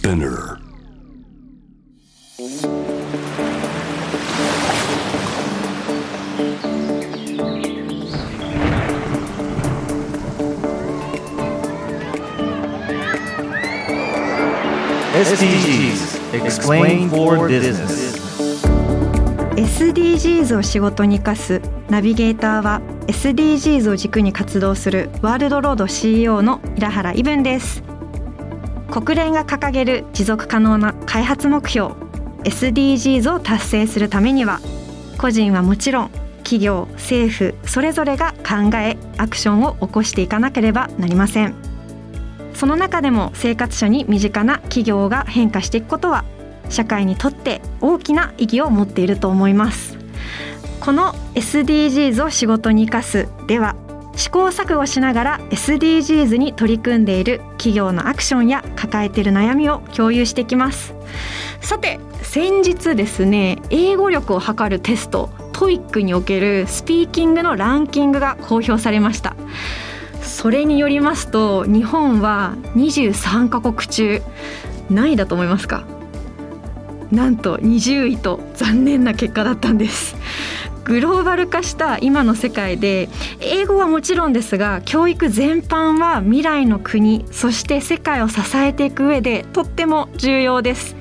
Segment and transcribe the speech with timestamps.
[0.00, 0.56] Spinner
[15.12, 18.16] SDGs Explain for Business
[19.56, 21.60] SDGs を仕事に生かす
[21.90, 27.89] ナビゲーターは SDGs を軸に活動するワールドロード CEO の平原伊文です
[28.90, 31.94] 国連が掲げる持続可能な開発目標
[32.42, 34.60] SDGs を達成するためには
[35.16, 41.54] 個人はもちろん企業政府それぞれが考えアクションを起こしていかなければなりません。
[42.54, 46.24] その中でも生活者に身近な企業が変化していくことは
[46.68, 49.96] 社会にとって大きな意義を持っていると思います。
[50.80, 53.76] この SDGs を仕事に生かすでは
[54.20, 60.94] 試行錯誤しながら SDGs に取り組んでいる企業のアクションや抱えている悩みを共有していきます。
[61.62, 69.34] さて先日ですね英語力を測るテスト TOEIC におけるスピーキングのランキングが公表されました。
[70.22, 74.22] それによりますと日本は23カ国中
[74.90, 75.84] 何位だと思いますか？
[77.10, 80.14] なんと20位と残念な結果だったんです。
[80.84, 83.08] グローバル化した今の世界で
[83.40, 90.96] 英語はもちろんですが教育全般は未来の国そして世界を支えていく上でとっても重要です。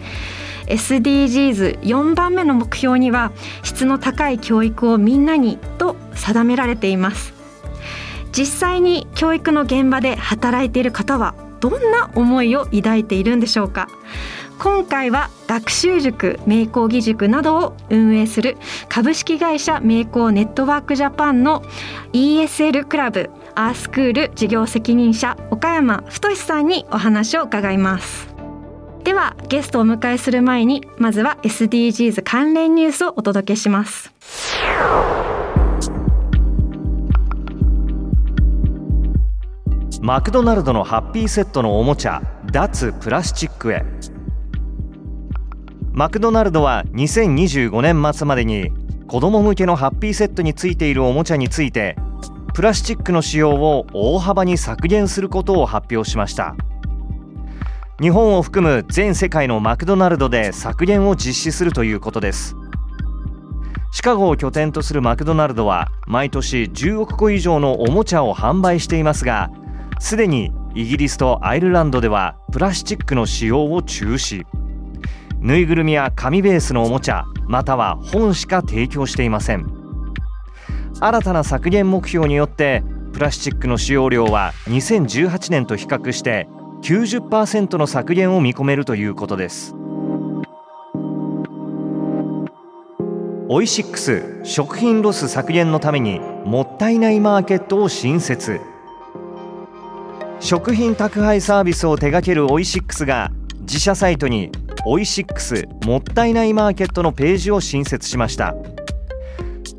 [0.68, 3.32] SDGs4 番目の目標には
[3.64, 7.34] 質の高い教育をみんなにと定められています。
[8.32, 13.88] 実際に教育の現場で働いている方はどんな思いを抱いているんでしょうか？
[14.60, 18.58] 今回は学習塾名工義塾などを運営する
[18.90, 21.64] 株式会社名工ネットワークジャパンの
[22.12, 28.28] ESL クラブアースクール事業責任者岡山太さんにお話を伺います。
[29.06, 34.12] ではゲストをお迎えする前にまずは SDGs 関連ニュースをお届けします。
[40.02, 43.84] マクドナルドのハッピーセットのおもちゃ脱プラスチックへ。
[45.92, 48.72] マクドナルドは2025年末までに
[49.08, 51.98] 子ども向けのハッピーセットについているおもちゃについて
[52.54, 56.56] プラスチックの使用を大幅に削減することを発表しました。
[58.00, 62.56] 日本を含む全世界のマクドナルドで削減を実施するということです。
[63.92, 69.50] シカゴを拠点とするマクドナルドは毎年10億個以上のおもちゃを販売していますが
[70.00, 74.46] すでにイギリスとアイルランドではプラスチックの使用を中止。
[75.40, 79.66] ぬいぐるみや紙ベースのおもちゃまたは本しか提供していません。
[81.02, 82.84] 新たな削減目標によって
[83.14, 86.48] プラスチックの使用量は2018年と比較して
[86.82, 89.76] 90%の削減を見込めるということです。
[93.52, 98.62] オイシックス食品ロス削減のためにもったいないマーケットを新設。
[100.40, 103.30] 食品宅配サービスを手掛けるオイシックスが
[103.62, 104.50] 自社サイトに
[104.86, 108.56] オイシックスもったいないマーケットのページを新設しました。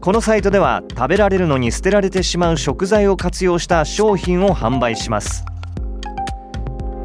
[0.00, 5.44] このサイトでは食べられるのに捨てられてしまう食材を活用した商品を販売します。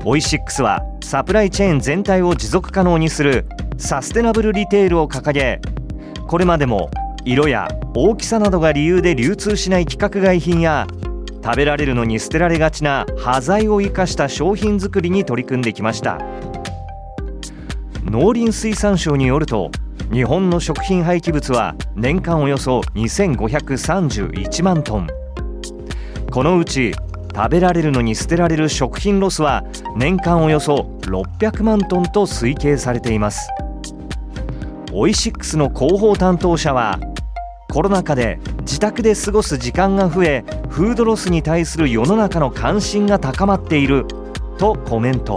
[0.04, 5.60] オイシックスはサプライチェーン全体を持続可能にするサステナブルリテールを掲げ
[6.28, 6.92] これまでも
[7.24, 10.86] 色や大きさなどが理由で流通しない規格外品や
[11.46, 16.18] 食べられるのに捨てられがちな端材を生かした商品作りに取り組んできました。
[18.04, 19.70] 農林水産省によると
[20.12, 25.08] 日本の食品廃棄物は年間およそ2531万トン。
[26.32, 26.96] このうち
[27.36, 29.64] 食べられるのに捨てられる食品ロスは
[29.96, 33.48] 年間およそ600万トンと推計されています。
[34.92, 37.00] オイシックスの広報担当者は
[37.76, 44.06] コロナ禍で自宅で過ごす時間が増えフードロスに対する世の中の関心が高まっている
[44.58, 45.36] とコメント。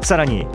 [0.00, 0.46] さらに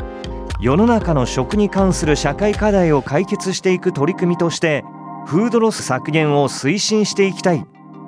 [0.60, 4.84] 世の中の食に関する社会課題を解決していく取り組みとして
[5.28, 7.64] フードロス削減を推進していきたい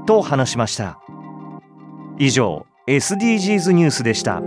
[0.07, 1.00] と話しました。
[2.18, 4.42] 以上 SDGs ニュースでした。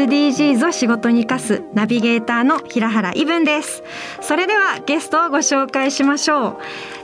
[0.00, 3.82] SDGs を仕事に生かすナビゲーターの平原伊文です。
[4.22, 6.56] それではゲストをご紹介しましょう。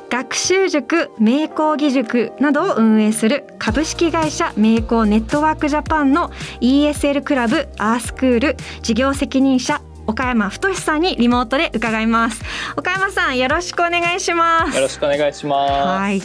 [0.08, 12.42] 学習塾名工義塾などを運営する株式会社名工ネットワークジャパンの ESL クラブアースクール事業責任者岡山太さんにリモートで伺います。
[12.76, 14.76] 岡山さんよろしくお願いします。
[14.76, 15.72] よろしくお願いします。
[15.72, 16.22] はい。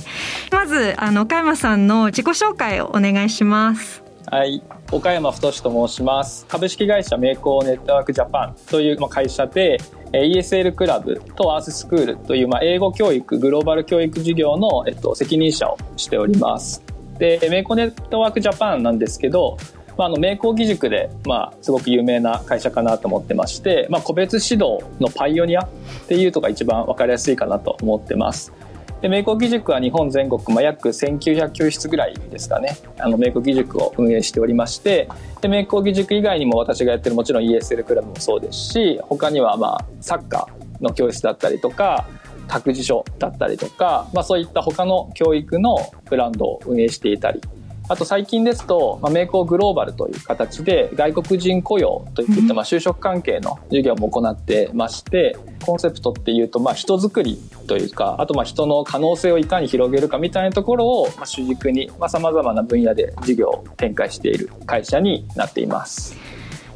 [0.52, 4.64] まずあの岡山さんの自己紹介をお願いしますはい。
[4.94, 6.46] 岡山太と申します。
[6.48, 9.78] 株式会社メイコーネットワークジャパンという会社で
[10.14, 16.82] ESL クラブとアーススクールという、ま、英語教育グローバル教育事業の、えっと、責任者をしております。
[17.18, 19.58] でメイコーネットワークジャパンなんですけど
[19.98, 25.70] まあ、あの名工義塾で、まあ、すごく有名な会社かなと思ってまして、まあ、個別指導のパイオニアっ
[26.08, 28.54] ていうとが一番分かりやすいかなと思ってます。
[29.02, 32.78] で名工義塾は日本全国、まあ、約1900教室ぐらいですかね。
[33.00, 35.10] あの名工義塾を運営しておりまして
[35.42, 42.08] で名工義塾以外にも私がやってるもちろん ESL クラブもそうですし他にはまあサッカーの教室だったりとか
[42.48, 45.78] 託児所だったりとか、まあ、そういった他の教育の
[46.10, 47.42] ブランドを運営していたり
[47.92, 66.16] あと最近ですと、まあ、メイクグローバルという形で外国人雇用といった、まあ、就職関係の授業も行ってまして、コンセプトっていうと、まあ、人づくりというか、あとまあ人の可能性をいかに広げるかみたいなところを、まあ、主軸に、まあ、様々な分野で事業を展開している会社になっています。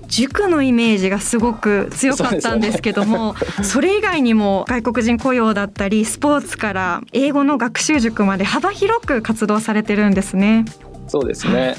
[0.07, 10.65] 塾のイメージがすごく強かったんですけども それ以外にも外国人雇用だったりスポーツから英語の学習塾まで幅広く活動されてるんですね。
[11.07, 11.75] そうですね。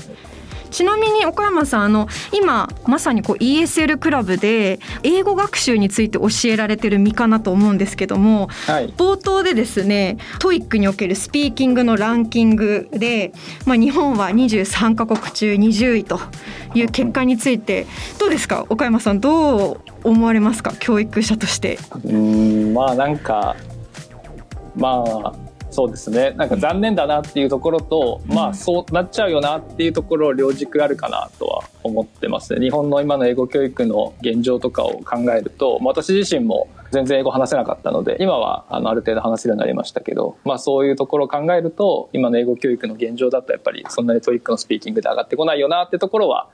[0.68, 13.32] ちなみに岡山さんあの今まさにこう ESL クラブで英語学習について教えられてる身かなと思うんですけども、はい、冒頭でですね TOEIC におけるスピーキングのランキングで、
[13.64, 16.18] まあ、日本は23カ国中20位と
[16.74, 17.86] いう結果について
[18.18, 18.66] どうですか？
[18.68, 20.74] 岡山さんどう思われますか？
[20.78, 21.78] 教育者として。
[22.04, 23.54] うんまあなんか
[24.74, 25.45] まあ
[25.76, 26.30] そうですね。
[26.38, 32.60] なんか残念だなっていうところと、うん、まあそうなっちゃうよなっていうところ両軸あるかなとは思ってますね。
[32.60, 46.48] 日本の今の英語教育の現状とかを考えると私自身も全然英語話せなかったので今はあのある程度話せるようになりましたけど、まあ、そういうところを考えると今の英語教育の現状だとやっぱりそんなに TOEIC のスピーキングで上がってこないよなってところは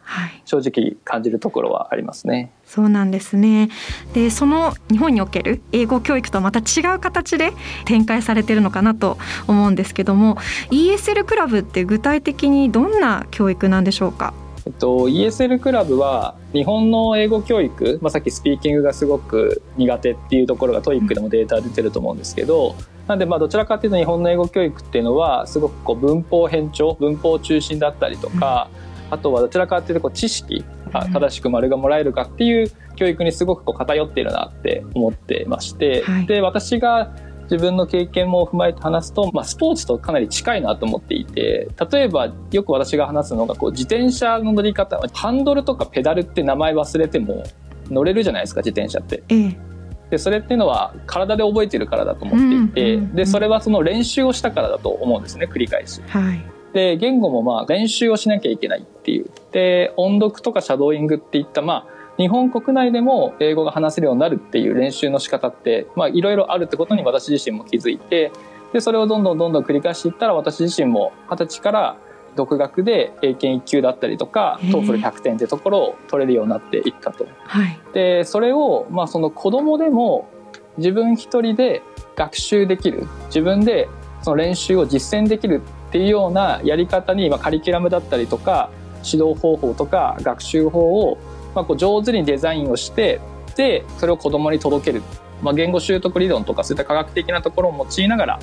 [0.45, 2.35] 正直感じるところはありますね。
[2.35, 3.69] はい、そうなんですね。
[4.15, 7.53] でその日本における英語教育とはまた違う形で
[7.85, 10.37] 展開されてるのかなと思うんですけども
[10.71, 14.35] ESL クラブって具体的にどんな教育なんでしょうか？
[14.65, 22.77] えっと、ESL クラブは日本の英語教育、まあ、さっきスピーキングがすごく苦手っていうところが TOEIC でもデータ出てると思うんですけど、
[23.09, 28.71] なんでまあどちらかというと日本の英語教育っていうのはすごくこう文法偏重文法中心だったりとか、
[29.11, 37.15] あとはどちらかというとこう知識正しく丸がもらえるかっていう教育にすごくこう偏っているなって思ってまして、はい、で私が
[37.53, 47.45] 自分の経験も踏まえて話すと、まあ、スポーツとかなり近いなと思っていて例えばよく私が話すのがこう自転車の乗り方ハンドルとかペダルって名前忘れても
[47.91, 49.23] 乗れるじゃないですか自転車って。
[49.29, 49.73] ええ
[50.13, 56.03] でそれっていうのは体で覚えてるからだと思っていて、うんうんうん、でそれはその練習をしたからだと思うんですね繰り返し。
[56.07, 56.45] はい、
[56.75, 61.92] で言語もまあ練習をしなきゃいけないっていうで音読とかシャドーイングっていったまあ
[62.23, 68.31] 日本国内でも英語が話せるようになるっていう練習の仕方っていろいろあるってことに私自身も気づいて
[68.73, 71.97] でそれをどんどんどんどん繰り返していったら私自身も二十歳から
[72.37, 77.27] 独学で英検1級だったりとか TOEFL100 点ってところを取れるようになっていったと。
[77.41, 80.31] はい、でそれを、まあ、その子供でも
[80.79, 81.83] 自分一人で
[82.15, 83.89] 学習できる自分で
[84.23, 88.71] その練習を実践できるっていうようなやり方に、まあ、カリキュラムだったりとか
[89.05, 91.19] 指導方法とか学習法を
[91.55, 93.21] まあ、こう上手にデザインをして
[93.57, 95.03] でそれを子どもに届ける、
[95.43, 98.41] まあ、言語習得理論とかそういった科学的なところを用いながら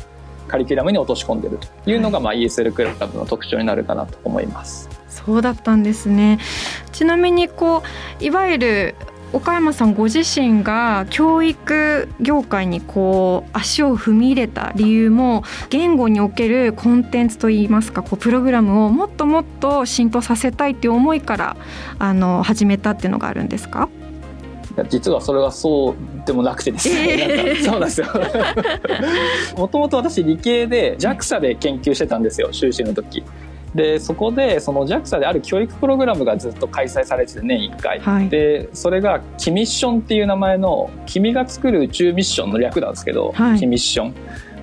[0.48, 1.60] カリキュラムに落とし込んでる。
[1.84, 4.90] というのが、まあ、ESL クラブの特徴になるかなと思います。
[5.08, 6.40] そうだったんですね。
[6.92, 7.84] ちなみにこ
[8.20, 8.96] ういわゆる
[9.32, 21.58] 岡山さんご自身が教育業界にこう足を踏み入れた理由も言語におけるコンテンツといいますかこうプログラムをもっともっと浸透させたいっていう思いから
[22.00, 23.88] あの始めたっていうのがあるんですか？
[24.90, 25.96] 実はそれはそう
[26.26, 28.08] でもなくてですね、えー、そうなんですよ。
[29.58, 33.24] もともと私理系で JAXA で研究してたんですよ修士の時
[33.76, 44.14] でそこでその JAXA である教育プログラムがずっと開催されてて年1回、はい、でそれが「キミッション」っていう名前の「君が作る宇宙ミッション」の略なんですけど「はい、キミッション」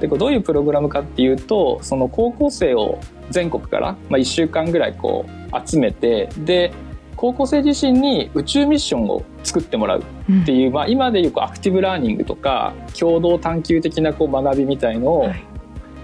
[0.01, 2.99] でこれどういうプログラムかっていうとその高校生を
[3.31, 6.73] 全国から、まあ、1週間ぐらいこう集めてで
[7.17, 15.31] 高校生自身に宇宙ミッションを作ってもらうっていう、うん、まあ、今でいうアクティブラーニングとか共同探究的なこう学びみたいのを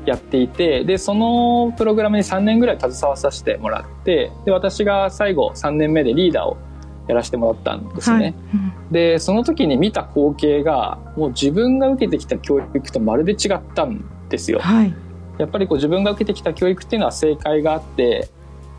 [0.04, 6.56] やっていてでそのプログラムに3年ぐらい携わさせてもらってで私が最後3年目でリーダーを
[7.08, 8.24] やらせてもらったんですね。
[8.24, 8.34] はい。
[8.92, 14.60] でその時に見た光景がもう自分が受けてきた教育とまるで違ったんですよ。
[14.60, 14.94] はい。
[15.38, 18.28] やっぱりこう自分が受けてきた教育っていうのは正解があって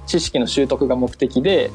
[0.06, 1.72] 知識の習得が目的で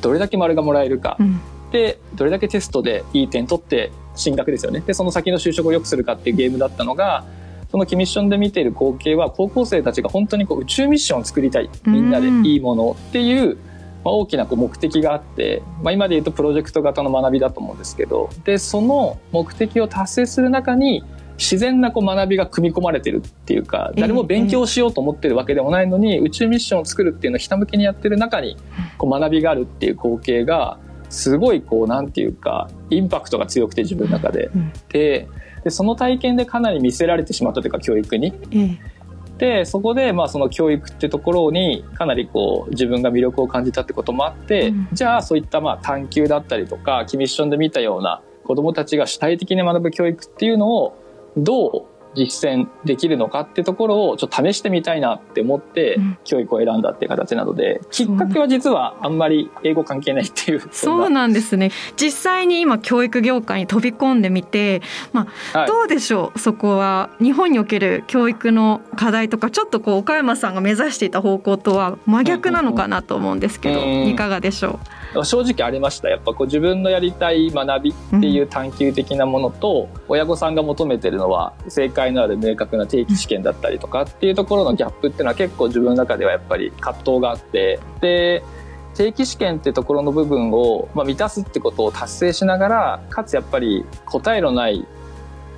[0.00, 1.16] どれだけ丸がもらえるか。
[1.18, 1.40] うん。
[1.72, 4.80] でどれだけテストでいい点取って進学ですよね。
[4.80, 7.24] でその先の就職を良くするかっていうゲームだったのが
[7.74, 13.56] そのキミッションで見ている光景は高校生たちが本当にこう宇宙ミッションを作りたいみんなでいいものっていう、
[14.04, 21.02] まあ、大きなこう目的があって、まあ、今で言うとプロジェクト型の学びだと思うんですけどでその目的を達成する中に
[21.36, 28.56] 自然なこう学びが組み込まれてるっていうか誰も勉強しようと思ってるわけでもないのに宇宙ミッションを作るっていうのをひたむきにやってる中に
[28.98, 30.78] こう学びがあるっていう光景が
[31.10, 34.52] すごいこうなんていうかインパクトが強くて自分の中で。
[34.54, 34.72] うん。
[34.90, 35.26] で
[35.64, 38.32] でその体験でかなり見せられてしまったというか教育に。
[38.52, 38.94] ええ
[39.38, 50.96] でそこでまあその教育ってところにかなりこう自分が魅力を感じたってこともあって、うんじゃあそういったまあ探究だったりとかキミッションで見たような子どもたちが主体的に学ぶ教育っていうのを
[51.36, 56.18] どう実践できるのかってところをちょっと試してみたいなって思ってうん。
[56.24, 61.70] 教育を選んだっていう形なので、きっかけは実はあんまり英語関係ないっていう そうなんですね。
[61.96, 64.80] 実際に今教育業界に飛び込んでみて、
[65.12, 65.68] まあはい。
[65.68, 66.38] どうでしょう？
[66.38, 74.06] そこは日本における教育の課題とかちょっとこう岡山さんが目指していた方向とは真逆なのかなと思うんですけど、うん。
[74.08, 74.78] いかがでしょ
[75.22, 76.08] 正直ありました。
[76.08, 87.78] やっぱこう自分のやりたい学びっていう探究的なものと、親御さんが求めてるのは正解のある明確な定期試験だったりとかっていうところのギャップっていうのは結構自分の中ではやっぱり葛藤があって。
[88.00, 88.42] で
[88.94, 94.86] 定期試験ってところの部分を、まあ、満たすってことを達成しながらかつやっぱり答えのない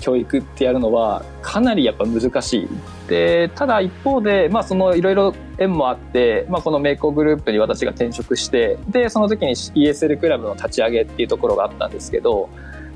[0.01, 2.69] 教育ってやるのはかなりやっぱ難しい。
[3.09, 12.49] でただ一方で、まあ、そのいろいろ縁もあって、まあ、このメイコグループに私が転職してでその時に ESL クラブの立ち上げっていうところがあったんですけど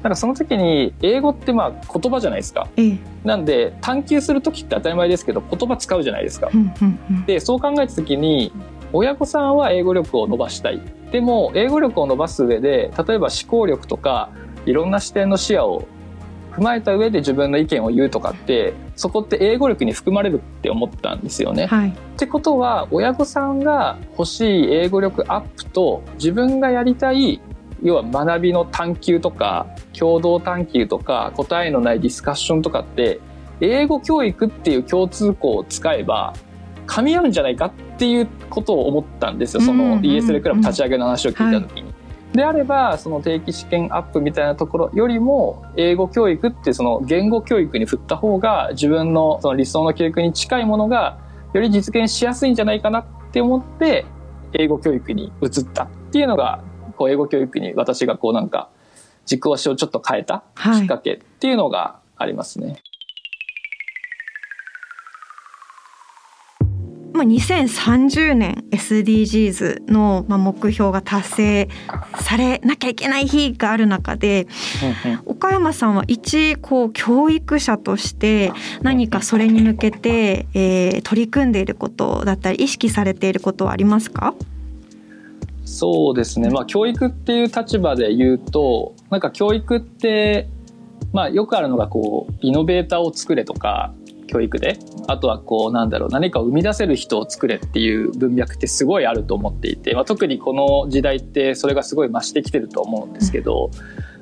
[0.02, 2.68] なんかその時に英語ってまあ言葉じゃないですか。
[2.76, 2.80] う。
[2.80, 6.48] ええ、なんで探求する時って当たり前ですけど言葉使うじゃないですか。
[6.52, 8.50] うんうんうんでそう考えた時に
[8.92, 10.80] 親御さんは英語力を伸ばしたい
[11.12, 14.30] でも英語力を伸ばす上で例えば思考力とか
[14.66, 15.86] いろんな視点の視野を
[16.60, 21.66] 踏まえた上で自分の意見を言うとかってそこって英語力に含まれるって思ったんですよね。
[21.66, 21.88] はい。
[21.88, 27.40] ってことは親御さんが欲しい英語力アップと自分がやりたい
[27.82, 33.20] 要は学びの探求とか共同探求とか答えのないディスカッションとかって
[33.62, 36.34] 英語教育っていう共通項を使えば
[36.86, 41.99] 噛み合うんじゃないかっていうことを思ったんですよその ESL クラブ立ち上げの話を聞いた時に。
[42.34, 51.18] であればその定期試験アップみたいなところよりも英語教育ってその言語教育に振った方が自分のその理想の教育に近いものが
[51.52, 54.06] より実現しやすいんじゃないかなって思って
[54.52, 56.62] 英語教育に移ったっていうのが
[56.96, 58.68] こう英語教育に私がこうなんか
[59.26, 62.82] 軸足をちょっと変えたきっかけっていうのがありますね。
[67.20, 71.68] まあ、2030年 SDGs のまあ目標が達成
[72.18, 74.46] されなきゃいけない日がある中で
[75.26, 84.34] 岡山さんは一こう教育者として何かそれに向けて、えー取り組んでいることだったり意識されていることはありますか？
[85.64, 90.48] そうですね、まあ、教育っていう立場で言うとなんか教育って、
[91.12, 93.92] まあ、よくあるのがこうイノベーターを作れとか
[94.30, 103.70] 教育であとはこうなんだろう何かを生み出せる人を作れっていう文脈ってすごいあると思っていて、まあ、特にこの時代ってそれがすごい増してきてると思うんですけど、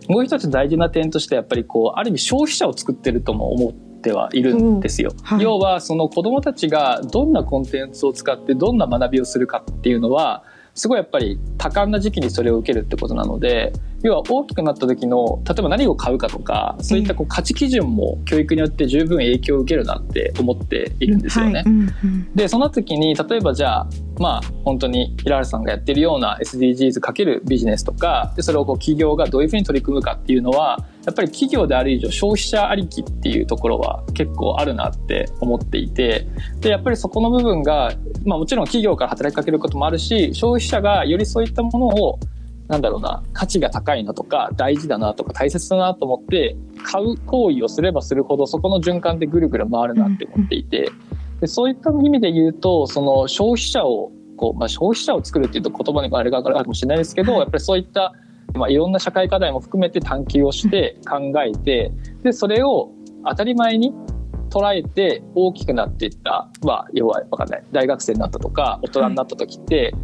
[0.09, 5.13] もう一つ大事な点としてやっぱりこうある意味消費者を作ってるとも思ってはいるんですよ。
[5.23, 10.45] はい要はその子どもたちがどんなコンテンツを使ってどんな学びをするかっていうのは
[10.79, 21.53] すごいやっぱり多感な時期にそれを受けるってことなので要は大きくなった時の例えば何を買うかとかそういったこう価値基準も教育によって十分影響を受けるなって思っているんですよね。
[21.53, 21.65] はい。
[21.65, 21.81] うん。
[21.81, 22.35] うん。
[22.35, 36.27] でその時に例えばじゃあまあ本当に平原さんがやってるような SDGs かけるビジネスとかでそれをこう企業がどういうふうに取り組むかっていうのはやっぱり企業である以上消費者ありきっていうところは結構あるなって思っていて
[36.61, 37.93] でやっぱりそこの部分が、
[38.27, 42.19] まあ、もちろん企業から働きかけることもあるし消費者がよりそういったものを
[42.69, 50.91] なんだろうな価値が高いなとか大事だなとか大切だなと思って買う行為をすればするほどそこの循環でぐるぐる回るなって思っていて。
[51.41, 58.15] でそういった意味で言うとその消費者をこう、まあ、消費者を作るっていうと言葉にあれがあるかもしれないですけど、やっぱりそういった、
[58.55, 62.93] まあ、いろんな社会課題も含めて探求をして考えてでそれを
[63.25, 63.93] 当たり前に
[64.51, 67.65] 捉えて大きくなっていった、まあ、要は分かんない。
[67.73, 69.95] 大学生になったとか大人になった時って、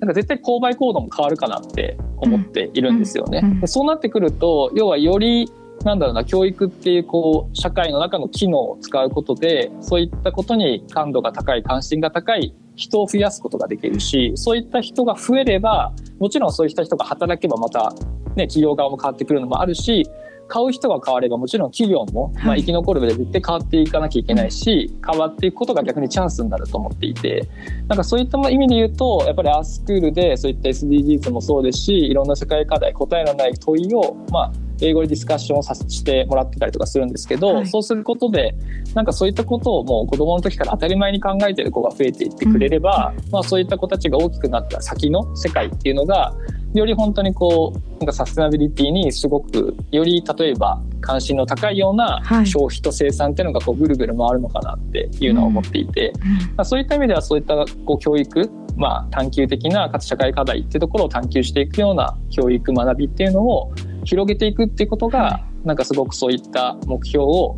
[0.00, 3.42] なんか絶対購買行動も変わるかなって思っているんですよね。
[3.60, 5.50] でそうなってくると要はより
[5.84, 17.92] なんだろうな教育っていうこう社会の中の機能を使うことでそういったことに感度が高い関心が高い人を増やすことができるしそういった人が増えればもちろんそういった人が働けばまた、
[18.36, 20.08] ね、企業側も変わってくるのもあるし
[20.48, 27.48] 買う人が変わればもちろん企業も、まあ、生き残る上で絶対変わっていかなきゃいけないし、変わっていくことが逆にチャンスになると思っていて
[27.86, 38.54] なんかそういった意味で言うとやっぱりアースクールでそういった SDGs もそうですしいろんな世界課題答えのない問いを、まあ、英語でディスカッションをさせてもらってたりとかするんですけど、はい、そうすることで
[38.94, 46.34] なんかそういったことをもう子供の時から当たり前に考えてる子が増えていってくれれば、うん、まあ、そういった子たちが大きくなった先の世界っていうのが
[46.74, 56.12] より本当にこうなんかサステナビリティにすごくより例えば関心の高いような消費と生産っていうのがこうぐるぐる回るのかなっていうのは思っていて、
[56.58, 67.56] うん、そういった意味ではそういったこう教育まあ、探究的なかつ社会課題っていうところを探求していくような教育学びっていうのを広げていくっていうことが、なんかすごくそういった目標を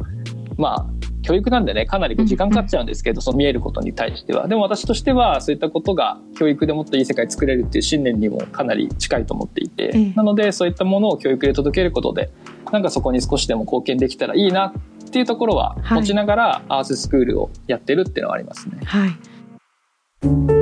[0.56, 0.86] まあ
[1.22, 4.48] 教育なんでねかなり時間かかっちゃうんですけど、その見えることに対しては。
[4.48, 12.30] でも私としてはそういったことが教育でもっといい世界作れるっていう信念にもかなり近いと思っていて、なのでそういったものを教育で届けることで
[12.72, 14.74] なんかそこに少しでも貢献できたらいいな
[15.06, 18.78] っていうところは持ちながらアーススクールをやってるっていうのはありますね。
[18.84, 20.61] はい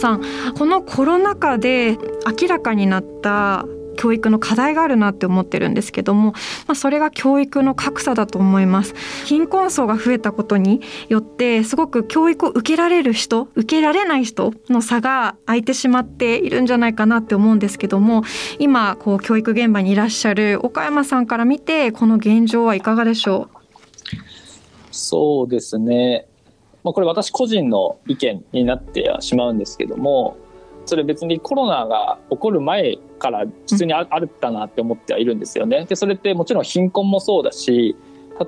[0.00, 0.22] さん
[0.56, 1.98] このコロナ禍で
[2.40, 3.66] 明らかになった
[3.96, 6.32] 教育の課題があるなって思ってるんですけども、
[6.66, 8.94] まあ、それが教育の格差だと思います。
[9.26, 10.80] 貧困層が増えたことに
[11.10, 18.22] よってすごく教育を受けられる人受けられない人の差が空いてしまっているんじゃないかなって思うんですけども
[18.58, 23.58] 今こう教育現場にいらっしゃる岡山さんから見てこの現状はいかがでしょう？
[24.90, 26.26] そうですね。
[26.82, 30.36] まあ、これ私個人の意見になってはしまうんですけども
[30.86, 34.08] それ別にコロナが起こる前から普通にあっ
[34.40, 35.84] たなって思ってはいるんですよね。
[35.84, 37.96] でそれってもちろん貧困もそうだし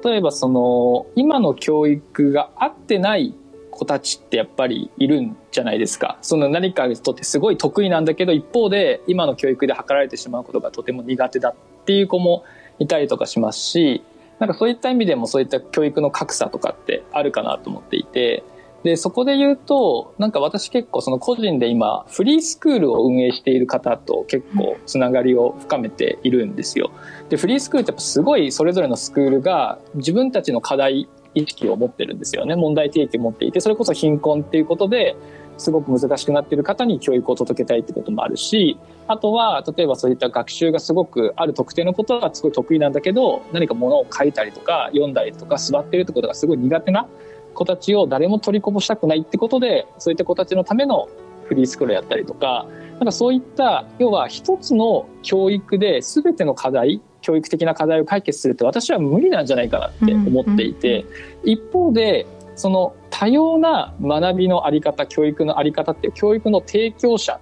[0.04, 3.34] 例えばその今の教育が合ってない
[3.70, 6.18] 子たちってやっぱりいるんじゃないですか。
[6.22, 11.54] その何かにとってすごい得意なんだけど一方で今の教育で図られてしまうことがとても苦手だっ
[11.84, 12.44] ていう子も
[12.78, 14.02] いたりとかしますし
[14.42, 18.42] なんかそういった意味でもそういった教育の格差とかってあるかなと思っていて、
[18.82, 26.90] で、そこで言うと、なんか私結構その個人で今、フリースクールを運営している方と結構つながりを深めているんですよ。
[27.28, 32.56] で、フリースクールってやっぱすごいそれぞれのスクールが自分たちの課題意識を持ってるんですよね。
[32.56, 35.16] 問題提起を持っていて、それこそ貧困っていうことで、
[35.58, 47.06] すごく難しくなっている方に教育を届けたいってこともあるし、あとは、例えばそういった学習がすごくある特定のことがすごい得意なんだけど、何か物を書いたりとか読んだりとか座ってるってことがすごい苦手な
[47.54, 51.08] 子たちを誰も取りこぼしたくないってことで、そういった子たちのための
[51.44, 61.06] フリースクールやったりとか、なんかそういった、要は一つの教育で全ての課題、教育的な課題を解決するって私は無理なんじゃないかなって思っていて、
[61.44, 67.40] 一方で、その多様な学びのあり方、教育のあり方っていう教育の提供者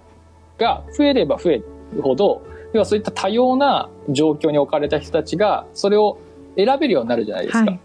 [0.58, 1.54] が増えれば増え
[1.94, 6.18] るほど、要はそういった多様な状況に置かれた人たちが、それを
[6.56, 7.70] 選べるようになるじゃないですか。
[7.70, 7.80] はい、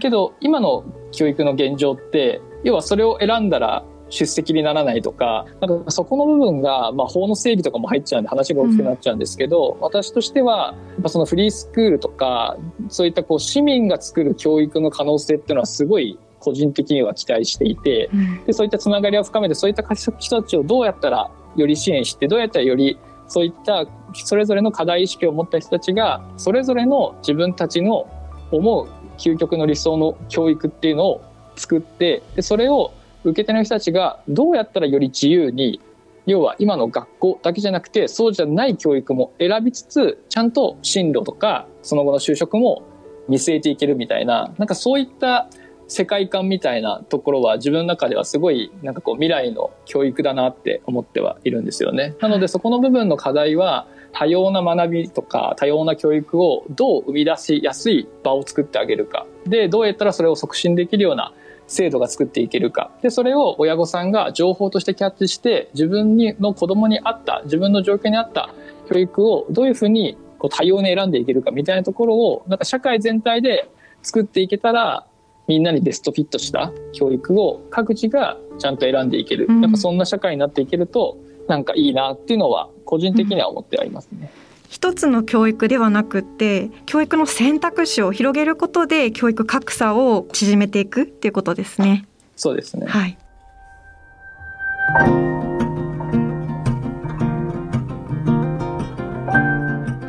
[0.00, 10.74] けど、今の教育の現状って、要はそれを選んだら出席にならないとか、なんかそこの部分が、まあ法の整備とかも入っちゃうんで話が大きくなっちゃうんですけど、うん、私としては、
[11.06, 12.56] そのフリースクールとか、
[12.88, 18.10] そういったこう市民が作る教育の可能性っていうのはすごい個人的には期待していて、
[18.46, 28.08] でそういったつながりを深めてそういった人たちをどうやったらより支援してどうやったらよりそういったそれぞれの課題意識を持った人たちがそれぞれの自分たちの
[28.52, 28.88] 思う
[29.18, 31.24] 究極の理想の教育っていうのを
[31.56, 32.92] 作ってでそれを
[33.30, 35.80] 受け手の人たちがどうやったらより自由に
[36.26, 42.82] 要は今の学校だけじゃなくてそうじゃない教育も選びつつちゃんと進路とかその後の就職も
[43.28, 45.48] 見据えていけるみたいななんかそういった
[45.88, 52.16] 世界観みたいなところは自分の中ではすごいなんかこう未来の教育だなって思ってはいるんですよね。
[52.20, 59.26] なのでそこの部分の課題は多様な学びとか多様な教育をどう生み出しやすい場を作ってあげるか。
[59.46, 61.32] で、どうやったらそれを促進できるような
[61.66, 62.90] 制度が作っていけるか。
[63.02, 68.50] で、それを親御さんが情報としてキャッチして自分にの子供に合った、自分の状況に合った
[68.88, 73.68] 教育をどういうふうにこう多様に選んでいけるかみたいなところをなんか社会全体で
[74.02, 75.06] 作っていけたら
[75.48, 84.30] みんなにベストフィットした教育を各自がちゃんと選んでいける、うん、やっぱそんな社会になっていけるとなんかいいなっていうのは個人的には思ってはいますね。
[84.68, 92.06] 一つの教育ではなくって教育の選択肢を広げることで教育格差を縮めていくっていうことですね。
[92.36, 92.86] そうですね。
[92.86, 93.16] はい。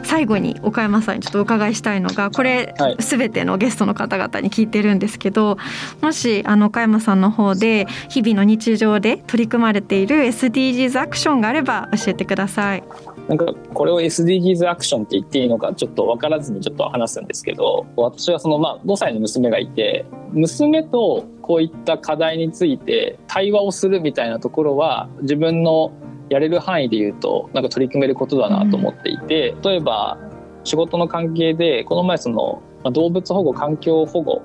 [0.04, 5.58] 最後に岡山さんにちょっとお伺いしたいのがこれ、すべてのゲストの方々に聞いてるんですけど
[6.02, 12.84] もしあの岡山さんの方で日々の日常で取り組まれている SDGs アクションがあれば教えてください。
[13.28, 25.92] なんかこれを SDGs アクションって言っていいのかちょっと分からずにちょっと話すんですけど私はそのまあ5歳の娘がいて娘とこういった課題について対話をするみたいなところは自分の
[26.30, 30.18] やれる範囲で言うとなんか取り組めることだなと思っていて、例えば
[30.64, 32.62] 仕事の関係でこの前その
[32.92, 34.42] 動物保護環境保護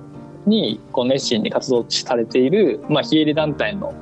[0.47, 3.95] にこう熱心に活動されている、まあ、非営利団体の、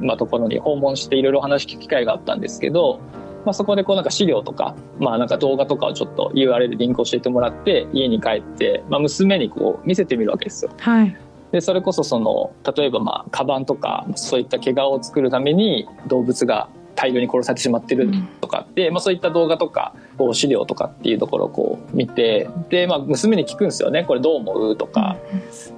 [0.00, 3.00] ま、ところに訪問していろいろ話聞く機会があったんですけど、
[3.44, 10.70] まあ、そこでこうなんか資料とか,、まあ、なんか動画とかをちょっと URL でリンク教えてもらって家に帰って、まあ、娘にこう見せてみるわけですよ。
[10.78, 11.16] はい。
[11.50, 24.04] でそれこそその例えばまあカバンとかそういった毛皮を作るために動物が大量に殺されてしまってるとかって、うん、まあ、そういった動画とかこう資料とかっていうところをこう見てで、まあ、娘に聞くんですよね。
[24.04, 25.16] これどう思うとか、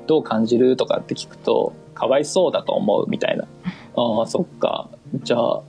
[0.07, 3.47] どう感じるとかって聞くとかわいそうだと思うみたいな。
[3.97, 4.89] ああそっか。
[5.23, 5.63] じゃあ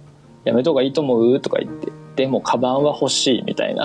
[0.46, 1.40] やめた方がいいと思う？
[1.42, 1.92] とか言って。
[2.16, 3.84] でもカバンは欲しいみたいな。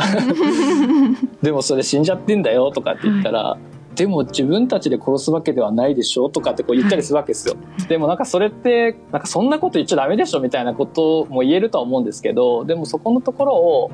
[1.43, 3.59] でもそれ死んじゃってんだよとかって言ったら、は
[3.95, 3.97] い。
[3.97, 7.57] でも自分たちで殺すわけではないでしょとかってこう言ったりするわけですよ。
[7.89, 13.91] でもなんかそれってなんかそんなこと言っちゃダメでしょみたいなことも言えるとは思うんですけどでもそこのところを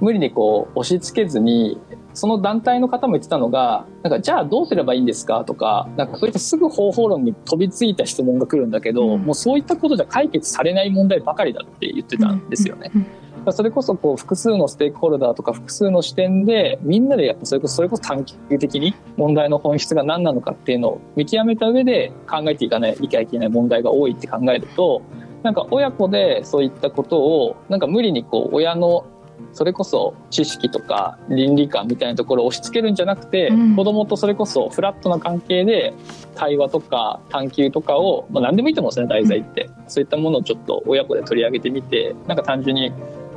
[0.00, 1.78] 無理にこう押し付けずに
[2.14, 5.44] その団体の方も言ってたのがなんかじゃあどうすればいいんですか？
[5.44, 12.90] とかなんかそういったすぐ方法論に飛びついた質問が来るんだけど、うん、もうそういったことじゃ解決されない問題ばかりだって言ってたんですよね。
[12.94, 13.06] うん。
[13.50, 25.02] それこそこう複数のステークホルダーとか複数の視点でみんなでやっぱそれこそそれこそ短期的に問題の本質が何なのかっていうのを見極めた上で考えていかないいけない問題が多いって考えると
[25.42, 29.06] なんか親子でそういったことをなんか無理にこう親の
[29.52, 35.94] それこそ知識とか倫理観みたいなところを押し付けるんじゃなくて、うん、子供とそれこそフラットな関係で
[36.34, 42.92] 対話とか探求とかを、まあ、何でもいいと思うんですね題材って、うん、そういったものをちょっと親子で取り上げてみてなんか単純に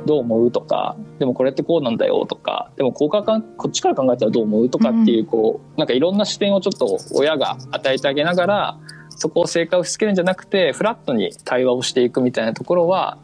[0.06, 3.22] どう思うとかでもこれってこうなんだよとかでもこうか
[3.56, 8.78] こっちから考えたらどう思うとかっていうこうなんかいろんな視点をちょっと親が与えてあげながら
[9.10, 13.18] そこを正解を押し付けるんじゃなくてフラットに対話をしていくみたいなところは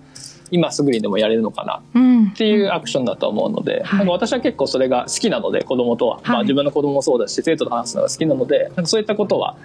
[0.52, 1.82] 今すぐにでもやれるのかな
[2.30, 9.56] っていうアクションだと思うので、うん、なんか私は結構それが好きなので子供とは、はい、まあ、自分の子供もそうだし生徒と話すのが好きなのでなんかそういったことは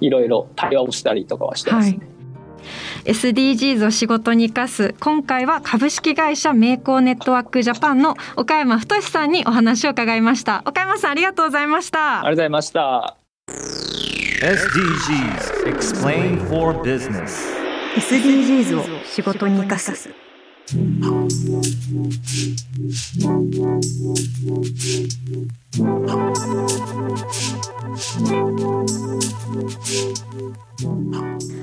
[0.00, 1.92] いろいろ対話をしたりとかはしてます。
[1.92, 1.98] ね。
[1.98, 2.12] はい。
[3.04, 10.62] SDGs を仕事に生かす今回は株式会社名工ネットワークジャパンの岡山太さんにお話を伺いました。
[10.66, 12.20] 岡山さんありがとうございました。
[12.20, 13.16] ありがとうございました。
[14.42, 17.62] SDGs Explain for Business
[17.96, 20.10] SDGs を仕事に生かす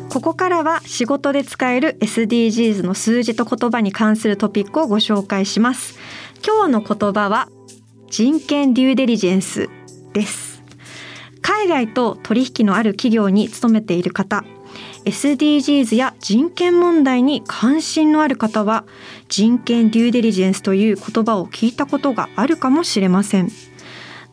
[0.10, 5.98] ここからは仕事で使える SDGs の数字と言葉に関するトピックをご紹介します。
[6.46, 7.48] 今日の言葉は
[8.10, 9.70] 人権デューデリジェンス
[10.14, 10.62] です。
[11.42, 14.44] 海外と取引のある企業に勤めている方、
[15.06, 18.86] SDGs や人権問題に関心のある方は
[19.28, 23.50] 人権デューデリジェンスという言葉を聞いたことがあるかもしれません。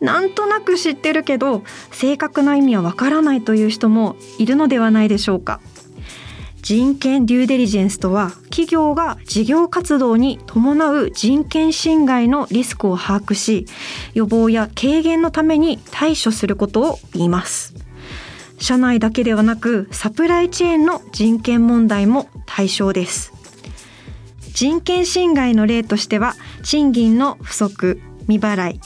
[0.00, 5.60] なんとなく知ってるけど正確な意味はわからないという人もいるのではないでしょうか
[6.60, 13.66] 人権デューデリジェンスとは企業が事業活動に伴う人権侵害のリスクを把握し
[14.14, 17.75] 予防や軽減のために対処することを言います
[18.58, 23.32] 社内だけではなくサプライチェーンの人権問題も対象です。
[24.52, 28.80] 人権侵害の例としては賃金の不足未払い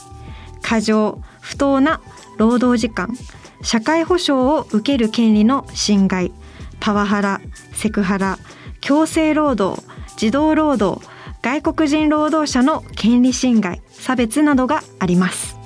[0.61, 2.01] 過剰不当な
[2.37, 3.15] 労働時間
[3.61, 6.33] 社会保障を受ける権利の侵害
[6.81, 7.39] パワハラ
[7.73, 8.37] セクハラ
[8.81, 9.81] 強制労働
[10.17, 11.05] 児童労働
[11.41, 15.57] 外国人労働者の権利侵害差別などがあります。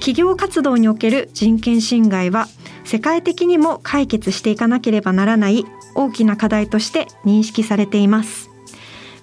[0.00, 2.46] 企業活動における人権侵害は
[2.84, 8.50] 世界的にも解決していかなければならない大きな課題として認識されています。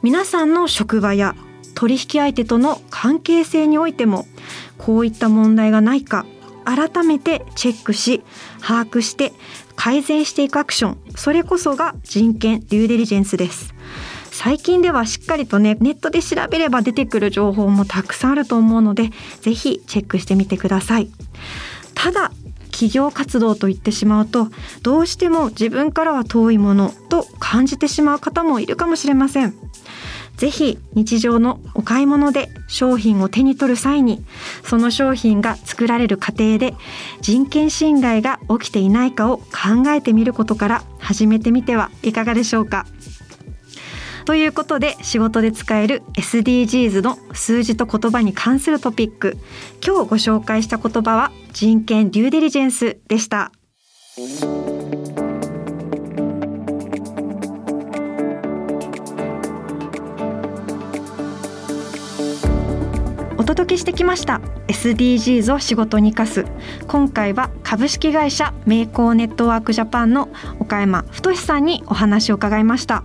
[0.02, 1.36] 皆さんの職場や
[1.76, 4.28] 取引相手との関係性においても
[4.78, 6.26] こういった問題がないか
[6.66, 8.24] 改めてチェックし
[8.62, 9.32] 把握して
[9.76, 13.74] 改善していくアクションそれこそが人権デューデリジェンスです。
[14.32, 19.10] 最近ではしっかりとねネットで調べれば出てくる情報もたくさんあると思うので
[19.42, 21.10] ぜひチェックしてみてください。
[21.94, 22.32] ただ
[22.82, 24.48] 企業活動と言ってしまうと
[24.82, 29.54] どうしても自分からは遠いものと感じてしまう方もいるかもしれません。
[30.36, 34.26] ぜひ日常のお買い物で商品を手に取る際に
[34.64, 36.74] その商品が作られる過程で
[37.20, 42.88] 人権侵害が起きていないかを考えてみることから始めてみてはいかがでしょうか。
[44.26, 49.38] ということで仕事で使える SDGs の数字と言葉に関するトピック。
[49.86, 53.52] 今日ご紹介した言葉は人権デューデリジェンスでした。
[63.38, 64.42] お届けしてきました。
[64.70, 66.46] SDGs を仕事に生かす。
[66.88, 73.04] 今回は株式会社メイコーネットワークジャパンの岡山太さんにお話を伺いました。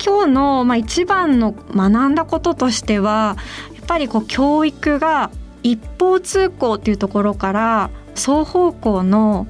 [0.00, 3.36] 今日のまあ一番の学んだこととしては
[3.74, 5.32] やっぱりこう教育が
[5.62, 9.46] 一方通行っていうところから双方向の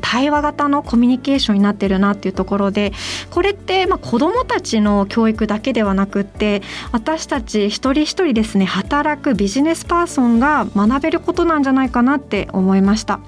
[0.00, 2.92] 対話型のコミュニケーションになってるなっていうところで
[3.30, 13.20] これってまあ子どもたちの教育だけではなくって私たち一人一人ですね働くビジネスパーソンが学べることなんじゃないかなって思いました。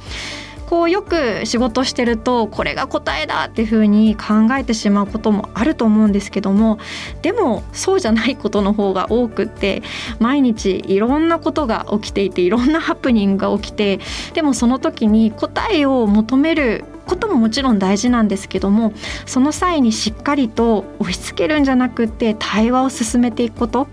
[0.66, 6.78] こうよく仕事してるとこれが答えだっていうふうに考えてしまうこともあると思うんですけども
[7.22, 9.82] でもそうじゃないことの方が多くって
[10.18, 14.00] 毎日いろんなことが起きていていろんなハプニングが起きて
[14.32, 18.92] でもその時に答えを求めることももちろん大事なんですけども
[19.26, 23.88] その際にしっかりと押し付けるんじゃなくて対話を進めていくこと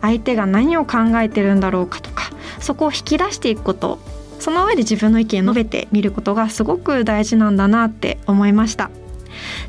[0.00, 3.98] 相手が何を考えてるんだろうかとかそこを引き出していくこと
[4.38, 8.90] その上で自分の意見を述べてみることがすごく大事なんだなって思いました。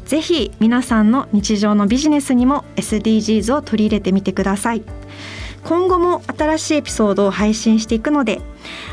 [0.06, 4.84] ぜひ皆さんの日常のビジネスにも SDGs を取り入れてみてください。
[5.64, 8.40] 今後も新しいエピソードを配信していくので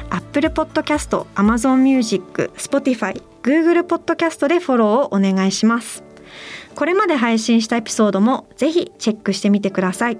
[0.09, 6.03] Apple Podcast、Amazon Music、Spotify、Google Podcast でフォローをお願いします。
[6.75, 10.19] これまで配信したエピソードもぜひチェックしてみてください。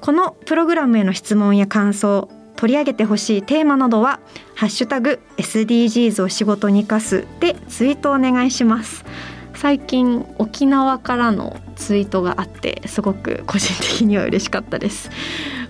[0.00, 4.20] このプログラムへの質問や感想取り上げてほしいテーマなどは
[4.54, 9.04] ハッシュタグ SDGs を仕事に生かすでツイートお願いします。
[9.54, 15.10] 最近沖縄からのツイートがあってすごく個人的には嬉しかったです。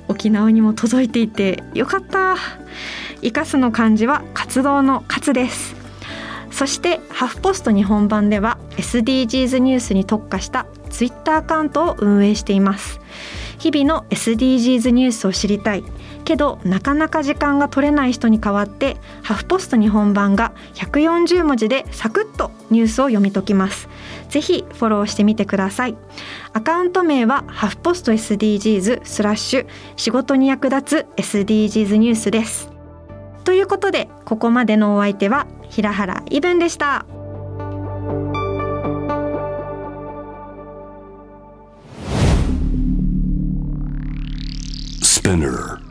[0.09, 2.37] 沖縄にも届いていてよかった。
[3.23, 5.75] 生かすの漢字は活動の活です。
[6.51, 13.01] そしてハフポスト日本版では SDGs ニュースに特化したツイッターアカウントを運営しています。
[13.59, 15.85] 日々の SDGs ニュースを知りたい。
[16.23, 23.89] けどなかなか時間が取れない人に代わってハフポスト日本版が140文字でサクッとニュースを読み解きます。
[24.29, 25.97] ぜひフォローしてみてください。
[26.53, 32.71] アカウント名はハフポスト SDGs スラッシュ仕事に役立つ SDGs ニュースです。
[33.45, 37.05] ということでここまでのお相手は平原イブンでした。
[45.03, 45.82] Spinner.